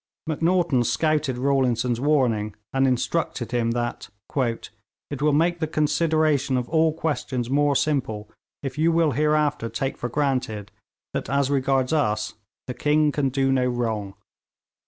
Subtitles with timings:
[0.25, 4.69] Macnaghten scouted Rawlinson's warning, and instructed him that 'it
[5.21, 8.27] will make the consideration of all questions more simple
[8.63, 10.71] if you will hereafter take for granted
[11.13, 12.33] that as regards us
[12.65, 14.15] "the king can do no wrong."'